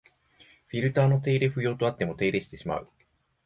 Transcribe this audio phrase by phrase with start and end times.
[0.65, 2.87] フィルターの手入れ不要とあっても手入れしてしまう